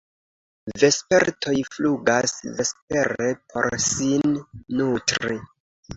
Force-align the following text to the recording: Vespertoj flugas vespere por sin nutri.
Vespertoj 0.83 1.53
flugas 1.75 2.33
vespere 2.61 3.29
por 3.53 3.69
sin 3.89 4.37
nutri. 4.81 5.39